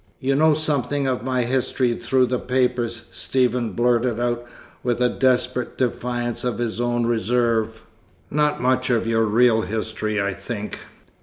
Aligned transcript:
"You 0.19 0.33
know 0.33 0.55
something 0.55 1.05
of 1.05 1.21
my 1.23 1.43
history 1.43 1.93
through 1.93 2.25
the 2.25 2.39
papers," 2.39 3.03
Stephen 3.11 3.73
blurted 3.73 4.19
out 4.19 4.43
with 4.81 4.99
a 4.99 5.09
desperate 5.09 5.77
defiance 5.77 6.43
of 6.43 6.57
his 6.57 6.81
own 6.81 7.05
reserve. 7.05 7.83
"Not 8.31 8.59
much 8.59 8.89
of 8.89 9.05
your 9.05 9.25
real 9.25 9.61
history, 9.61 10.19
I 10.19 10.33
think. 10.33 10.79